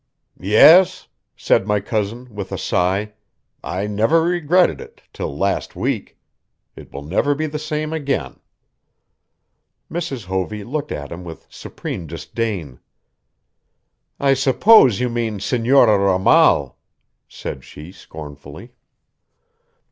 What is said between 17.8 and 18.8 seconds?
scornfully.